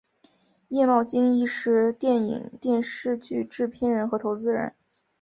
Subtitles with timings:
[0.69, 4.73] 叶茂菁亦是电影电视剧制片人和投资人。